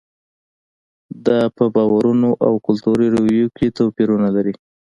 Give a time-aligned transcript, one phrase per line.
[1.25, 4.53] دا په باورونو او کلتوري رویو کې توپیرونه دي.